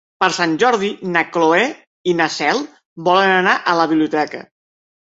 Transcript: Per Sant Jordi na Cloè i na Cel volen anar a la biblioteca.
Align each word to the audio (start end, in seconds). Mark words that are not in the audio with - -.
Per 0.23 0.27
Sant 0.37 0.53
Jordi 0.63 0.89
na 1.17 1.23
Cloè 1.35 1.61
i 2.13 2.17
na 2.23 2.29
Cel 2.39 2.65
volen 3.13 3.39
anar 3.39 3.57
a 3.75 3.81
la 3.85 3.89
biblioteca. 3.97 4.47